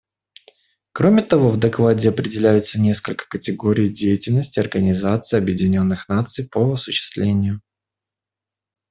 Кроме 0.93 1.21
того, 1.21 1.51
в 1.51 1.57
докладе 1.59 2.09
определяются 2.09 2.81
несколько 2.81 3.25
категорий 3.29 3.87
деятельности 3.87 4.59
Организации 4.59 5.37
Объединенных 5.37 6.09
Наций 6.09 6.49
по 6.49 6.73
осуществлению. 6.73 7.61